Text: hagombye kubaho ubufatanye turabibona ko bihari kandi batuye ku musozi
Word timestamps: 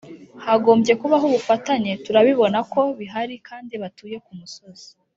hagombye 0.45 0.93
kubaho 1.01 1.23
ubufatanye 1.27 1.91
turabibona 2.03 2.59
ko 2.73 2.81
bihari 2.99 3.35
kandi 3.47 3.73
batuye 3.83 4.17
ku 4.25 4.31
musozi 4.39 4.87